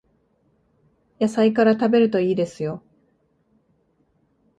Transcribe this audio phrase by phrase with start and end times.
[1.19, 2.81] 野菜から食べるといいですよ